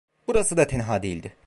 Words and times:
Burası 0.27 0.57
da 0.57 0.67
tenha 0.67 1.03
değildi. 1.03 1.33